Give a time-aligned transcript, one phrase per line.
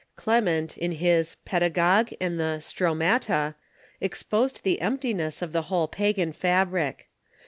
[0.15, 3.53] Clement, in his "Pedagogue," and the" Stromata,"
[4.01, 7.09] exposed the emptiness of the whole pa gan fabric.